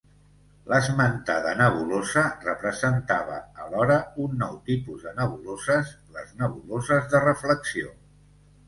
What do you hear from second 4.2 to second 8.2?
un nou tipus de nebuloses, les nebuloses de reflexió.